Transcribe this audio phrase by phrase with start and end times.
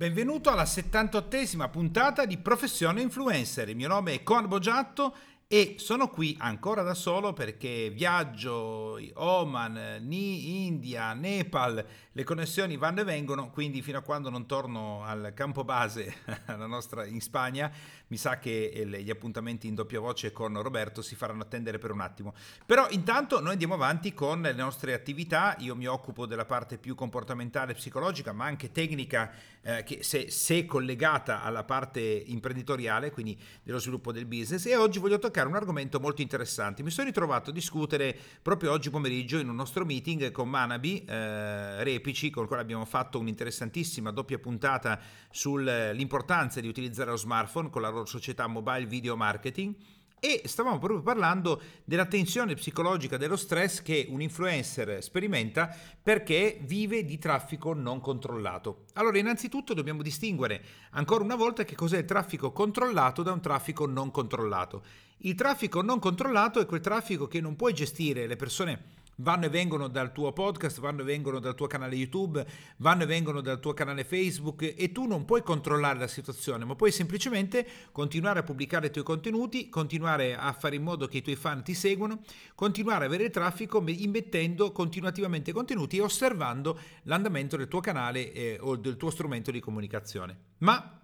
[0.00, 3.68] Benvenuto alla 78esima puntata di Professione Influencer.
[3.68, 5.14] Il mio nome è Con Bogiatto
[5.52, 13.04] e sono qui ancora da solo perché viaggio Oman, India, Nepal, le connessioni vanno e
[13.04, 16.18] vengono, quindi fino a quando non torno al campo base
[16.56, 17.68] nostra, in Spagna,
[18.08, 21.90] mi sa che eh, gli appuntamenti in doppia voce con Roberto si faranno attendere per
[21.90, 22.32] un attimo.
[22.64, 26.94] Però intanto noi andiamo avanti con le nostre attività, io mi occupo della parte più
[26.94, 29.32] comportamentale psicologica, ma anche tecnica,
[29.62, 35.00] eh, che se, se collegata alla parte imprenditoriale, quindi dello sviluppo del business, e oggi
[35.00, 36.82] voglio toccare un argomento molto interessante.
[36.82, 41.82] Mi sono ritrovato a discutere proprio oggi pomeriggio in un nostro meeting con Manabi eh,
[41.82, 45.00] Repici, con il quale abbiamo fatto un'interessantissima doppia puntata
[45.30, 49.74] sull'importanza di utilizzare lo smartphone con la loro società Mobile Video Marketing
[50.20, 57.04] e stavamo proprio parlando della tensione psicologica dello stress che un influencer sperimenta perché vive
[57.04, 58.84] di traffico non controllato.
[58.94, 63.86] Allora, innanzitutto dobbiamo distinguere ancora una volta che cos'è il traffico controllato da un traffico
[63.86, 64.84] non controllato.
[65.22, 69.48] Il traffico non controllato è quel traffico che non puoi gestire, le persone vanno e
[69.48, 72.44] vengono dal tuo podcast, vanno e vengono dal tuo canale YouTube,
[72.78, 76.74] vanno e vengono dal tuo canale Facebook e tu non puoi controllare la situazione, ma
[76.74, 81.22] puoi semplicemente continuare a pubblicare i tuoi contenuti, continuare a fare in modo che i
[81.22, 82.20] tuoi fan ti seguano,
[82.54, 88.76] continuare a avere traffico immettendo continuativamente contenuti e osservando l'andamento del tuo canale eh, o
[88.76, 90.36] del tuo strumento di comunicazione.
[90.58, 90.99] Ma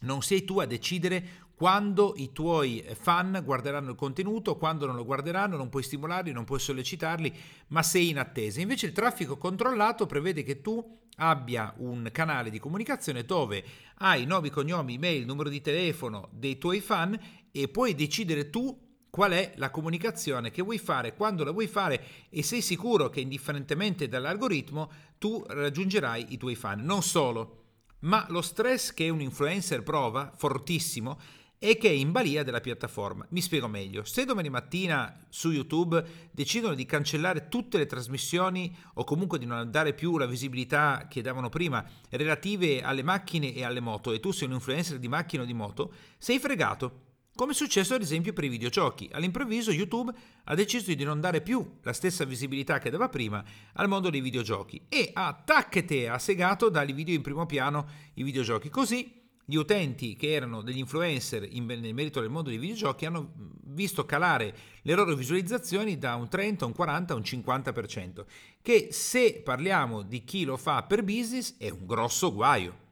[0.00, 5.04] non sei tu a decidere quando i tuoi fan guarderanno il contenuto, quando non lo
[5.04, 7.36] guarderanno, non puoi stimolarli, non puoi sollecitarli,
[7.68, 8.62] ma sei in attesa.
[8.62, 10.82] Invece il traffico controllato prevede che tu
[11.16, 13.62] abbia un canale di comunicazione dove
[13.96, 17.18] hai nomi, cognomi, email, numero di telefono dei tuoi fan
[17.52, 22.02] e puoi decidere tu qual è la comunicazione che vuoi fare, quando la vuoi fare
[22.30, 26.82] e sei sicuro che indifferentemente dall'algoritmo tu raggiungerai i tuoi fan.
[26.82, 27.59] Non solo,
[28.00, 31.18] ma lo stress che un influencer prova, fortissimo,
[31.58, 33.26] è che è in balia della piattaforma.
[33.30, 34.02] Mi spiego meglio.
[34.04, 39.70] Se domani mattina su YouTube decidono di cancellare tutte le trasmissioni o comunque di non
[39.70, 44.30] dare più la visibilità che davano prima relative alle macchine e alle moto e tu
[44.30, 47.08] sei un influencer di macchina o di moto, sei fregato.
[47.40, 49.08] Come è successo ad esempio per i videogiochi.
[49.10, 50.12] All'improvviso YouTube
[50.44, 53.42] ha deciso di non dare più la stessa visibilità che dava prima
[53.76, 58.24] al mondo dei videogiochi e ha tacchete ha segato dai video in primo piano i
[58.24, 58.68] videogiochi.
[58.68, 63.32] Così gli utenti che erano degli influencer in, nel merito del mondo dei videogiochi hanno
[63.68, 68.24] visto calare le loro visualizzazioni da un 30, un 40, un 50%,
[68.60, 72.88] che se parliamo di chi lo fa per business è un grosso guaio.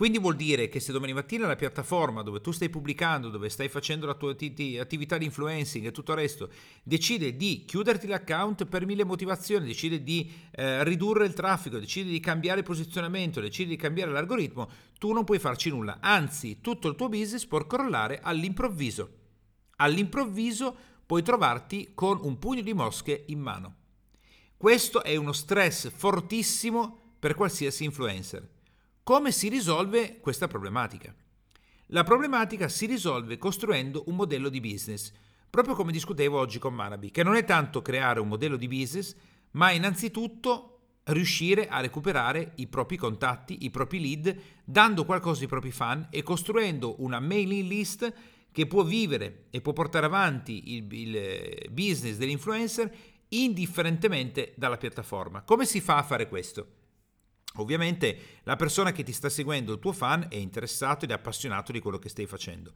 [0.00, 3.68] Quindi vuol dire che se domani mattina la piattaforma dove tu stai pubblicando, dove stai
[3.68, 6.48] facendo la tua attività di influencing e tutto il resto,
[6.82, 12.18] decide di chiuderti l'account per mille motivazioni, decide di eh, ridurre il traffico, decide di
[12.18, 15.98] cambiare posizionamento, decide di cambiare l'algoritmo, tu non puoi farci nulla.
[16.00, 19.16] Anzi, tutto il tuo business può crollare all'improvviso.
[19.76, 20.74] All'improvviso
[21.04, 23.74] puoi trovarti con un pugno di mosche in mano.
[24.56, 28.59] Questo è uno stress fortissimo per qualsiasi influencer.
[29.02, 31.12] Come si risolve questa problematica?
[31.86, 35.10] La problematica si risolve costruendo un modello di business,
[35.48, 39.16] proprio come discutevo oggi con Manabi, che non è tanto creare un modello di business,
[39.52, 45.72] ma innanzitutto riuscire a recuperare i propri contatti, i propri lead, dando qualcosa ai propri
[45.72, 48.12] fan e costruendo una mailing list
[48.52, 52.94] che può vivere e può portare avanti il, il business dell'influencer
[53.28, 55.42] indifferentemente dalla piattaforma.
[55.42, 56.79] Come si fa a fare questo?
[57.54, 61.72] Ovviamente la persona che ti sta seguendo, il tuo fan, è interessato ed è appassionato
[61.72, 62.72] di quello che stai facendo.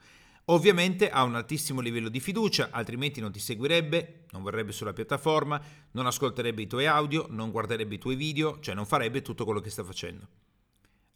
[0.48, 5.60] Ovviamente ha un altissimo livello di fiducia, altrimenti non ti seguirebbe, non verrebbe sulla piattaforma,
[5.92, 9.60] non ascolterebbe i tuoi audio, non guarderebbe i tuoi video, cioè non farebbe tutto quello
[9.60, 10.28] che sta facendo.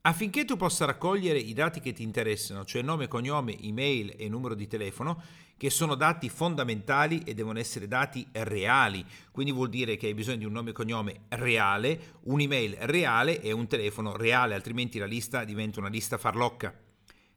[0.08, 4.54] Affinché tu possa raccogliere i dati che ti interessano, cioè nome, cognome, email e numero
[4.54, 5.22] di telefono,
[5.58, 10.38] che sono dati fondamentali e devono essere dati reali, quindi vuol dire che hai bisogno
[10.38, 15.44] di un nome e cognome reale, un'email reale e un telefono reale, altrimenti la lista
[15.44, 16.74] diventa una lista farlocca.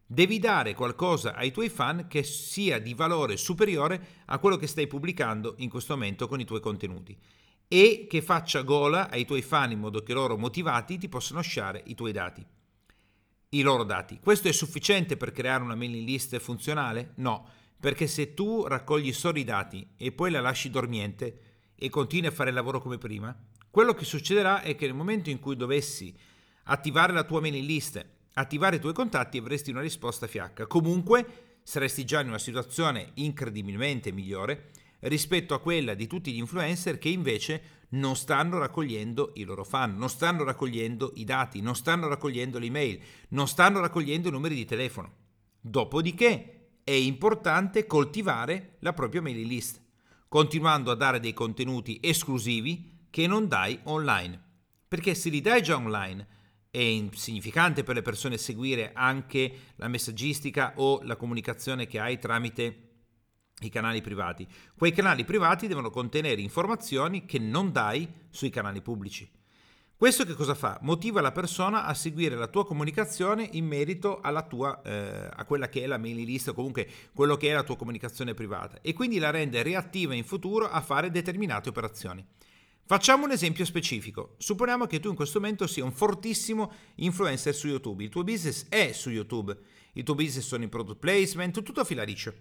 [0.06, 4.88] Devi dare qualcosa ai tuoi fan che sia di valore superiore a quello che stai
[4.88, 7.18] pubblicando in questo momento con i tuoi contenuti
[7.68, 11.82] e che faccia gola ai tuoi fan in modo che loro motivati ti possano lasciare
[11.88, 12.60] i tuoi dati.
[13.54, 14.18] I loro dati.
[14.18, 17.12] Questo è sufficiente per creare una mailing list funzionale?
[17.16, 17.46] No,
[17.78, 21.40] perché se tu raccogli solo i dati e poi la lasci dormiente
[21.76, 23.38] e continui a fare il lavoro come prima,
[23.70, 26.16] quello che succederà è che nel momento in cui dovessi
[26.64, 28.06] attivare la tua mailing list,
[28.36, 30.66] attivare i tuoi contatti, avresti una risposta fiacca.
[30.66, 34.70] Comunque saresti già in una situazione incredibilmente migliore
[35.02, 39.98] rispetto a quella di tutti gli influencer che invece non stanno raccogliendo i loro fan,
[39.98, 43.00] non stanno raccogliendo i dati, non stanno raccogliendo le email,
[43.30, 45.14] non stanno raccogliendo i numeri di telefono.
[45.60, 49.82] Dopodiché è importante coltivare la propria mailing list,
[50.28, 54.42] continuando a dare dei contenuti esclusivi che non dai online.
[54.88, 56.28] Perché se li dai già online
[56.72, 62.91] è insignificante per le persone seguire anche la messaggistica o la comunicazione che hai tramite
[63.62, 64.48] i canali privati.
[64.76, 69.30] Quei canali privati devono contenere informazioni che non dai sui canali pubblici.
[70.02, 70.80] Questo che cosa fa?
[70.82, 75.70] Motiva la persona a seguire la tua comunicazione in merito alla tua, eh, a quella
[75.70, 78.94] che è la mailing list o comunque quello che è la tua comunicazione privata e
[78.94, 82.26] quindi la rende reattiva in futuro a fare determinate operazioni.
[82.84, 84.34] Facciamo un esempio specifico.
[84.40, 88.04] Supponiamo che tu in questo momento sia un fortissimo influencer su YouTube.
[88.04, 89.56] Il tuo business è su YouTube.
[89.94, 92.34] Il tuo business sono in product placement, tutto a fila liscio.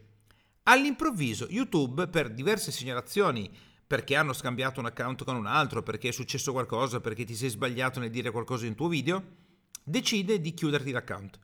[0.64, 3.50] All'improvviso YouTube, per diverse segnalazioni,
[3.86, 7.48] perché hanno scambiato un account con un altro, perché è successo qualcosa, perché ti sei
[7.48, 9.22] sbagliato nel dire qualcosa in tuo video,
[9.82, 11.38] decide di chiuderti l'account.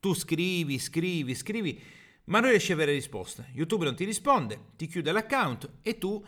[0.00, 1.80] Tu scrivi, scrivi, scrivi,
[2.24, 3.48] ma non riesci a avere risposte.
[3.54, 6.22] YouTube non ti risponde, ti chiude l'account e tu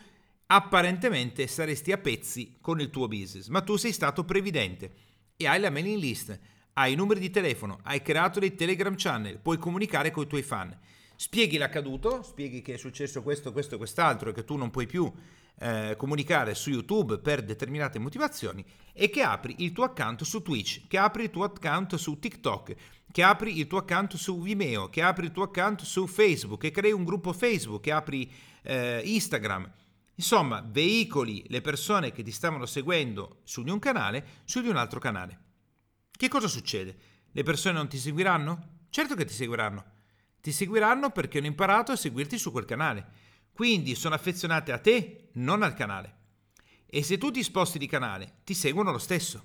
[0.46, 4.94] apparentemente saresti a pezzi con il tuo business, ma tu sei stato previdente
[5.36, 6.38] e hai la mailing list,
[6.74, 10.42] hai i numeri di telefono, hai creato dei Telegram channel, puoi comunicare con i tuoi
[10.42, 10.78] fan
[11.24, 14.86] spieghi l'accaduto, spieghi che è successo questo, questo e quest'altro e che tu non puoi
[14.86, 15.10] più
[15.58, 18.62] eh, comunicare su YouTube per determinate motivazioni
[18.92, 22.74] e che apri il tuo account su Twitch, che apri il tuo account su TikTok,
[23.10, 26.70] che apri il tuo account su Vimeo, che apri il tuo account su Facebook, che
[26.70, 28.30] crei un gruppo Facebook, che apri
[28.62, 29.72] eh, Instagram.
[30.16, 34.76] Insomma, veicoli le persone che ti stavano seguendo su di un canale su di un
[34.76, 35.38] altro canale.
[36.10, 36.96] Che cosa succede?
[37.32, 38.82] Le persone non ti seguiranno?
[38.90, 39.92] Certo che ti seguiranno
[40.44, 43.06] ti seguiranno perché hanno imparato a seguirti su quel canale.
[43.50, 46.16] Quindi sono affezionate a te, non al canale.
[46.84, 49.42] E se tu ti sposti di canale, ti seguono lo stesso.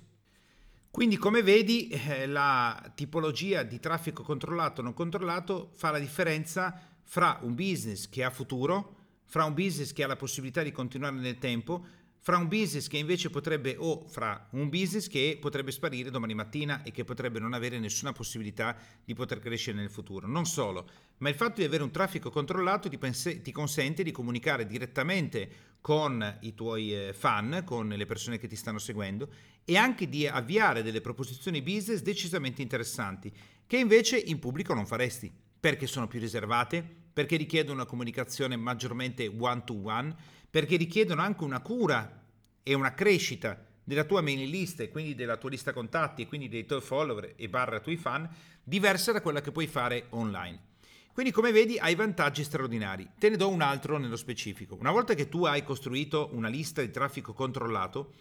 [0.90, 6.78] Quindi come vedi eh, la tipologia di traffico controllato o non controllato fa la differenza
[7.02, 11.16] fra un business che ha futuro, fra un business che ha la possibilità di continuare
[11.16, 11.82] nel tempo,
[12.22, 16.82] fra un business che invece potrebbe, o fra un business che potrebbe sparire domani mattina
[16.82, 20.26] e che potrebbe non avere nessuna possibilità di poter crescere nel futuro.
[20.26, 20.88] Non solo,
[21.18, 25.68] ma il fatto di avere un traffico controllato ti, pense, ti consente di comunicare direttamente
[25.80, 29.28] con i tuoi eh, fan, con le persone che ti stanno seguendo
[29.64, 33.32] e anche di avviare delle proposizioni business decisamente interessanti,
[33.66, 39.26] che invece in pubblico non faresti, perché sono più riservate, perché richiedono una comunicazione maggiormente
[39.26, 40.14] one to one
[40.50, 42.24] perché richiedono anche una cura
[42.62, 46.48] e una crescita della tua mailing list e quindi della tua lista contatti e quindi
[46.48, 48.28] dei tuoi follower e barra tuoi fan
[48.62, 50.68] diversa da quella che puoi fare online.
[51.12, 53.10] Quindi come vedi hai vantaggi straordinari.
[53.18, 54.76] Te ne do un altro nello specifico.
[54.78, 58.12] Una volta che tu hai costruito una lista di traffico controllato,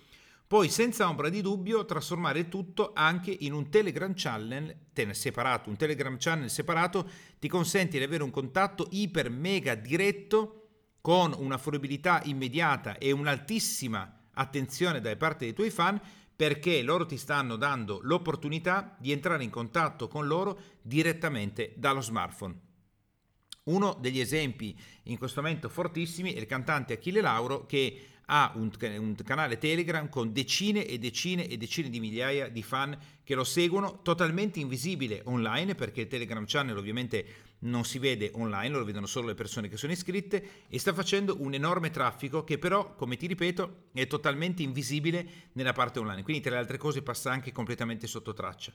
[0.47, 4.75] puoi senza ombra di dubbio trasformare tutto anche in un Telegram channel
[5.11, 5.69] separato.
[5.69, 10.68] Un Telegram channel separato ti consente di avere un contatto iper mega diretto
[11.01, 15.99] con una fruibilità immediata e un'altissima attenzione da parte dei tuoi fan
[16.35, 22.67] perché loro ti stanno dando l'opportunità di entrare in contatto con loro direttamente dallo smartphone.
[23.63, 28.71] Uno degli esempi in questo momento fortissimi è il cantante Achille Lauro che ha un,
[28.79, 33.43] un, canale Telegram con decine e decine e decine di migliaia di fan che lo
[33.43, 37.25] seguono, totalmente invisibile online perché il Telegram channel ovviamente
[37.59, 41.37] non si vede online, lo vedono solo le persone che sono iscritte e sta facendo
[41.39, 46.41] un enorme traffico che però, come ti ripeto, è totalmente invisibile nella parte online, quindi
[46.41, 48.73] tra le altre cose passa anche completamente sotto traccia.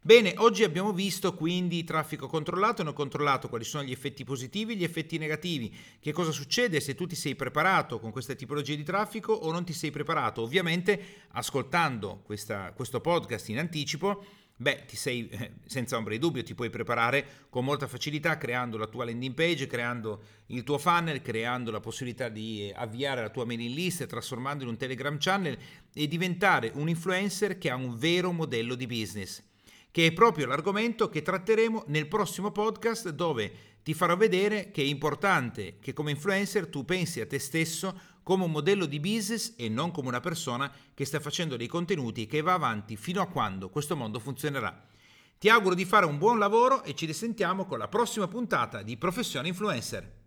[0.00, 4.76] Bene, oggi abbiamo visto quindi traffico controllato non controllato, quali sono gli effetti positivi e
[4.76, 8.84] gli effetti negativi, che cosa succede se tu ti sei preparato con queste tipologie di
[8.84, 10.40] traffico o non ti sei preparato.
[10.40, 14.24] Ovviamente ascoltando questa, questo podcast in anticipo,
[14.58, 15.28] beh, ti sei
[15.64, 19.66] senza ombra di dubbio, ti puoi preparare con molta facilità creando la tua landing page,
[19.66, 24.70] creando il tuo funnel, creando la possibilità di avviare la tua mailing list, trasformando in
[24.70, 25.56] un Telegram channel
[25.94, 29.47] e diventare un influencer che ha un vero modello di business
[29.90, 33.52] che è proprio l'argomento che tratteremo nel prossimo podcast dove
[33.82, 38.44] ti farò vedere che è importante che come influencer tu pensi a te stesso come
[38.44, 42.42] un modello di business e non come una persona che sta facendo dei contenuti che
[42.42, 44.86] va avanti fino a quando questo mondo funzionerà.
[45.38, 48.98] Ti auguro di fare un buon lavoro e ci risentiamo con la prossima puntata di
[48.98, 50.17] Professione Influencer.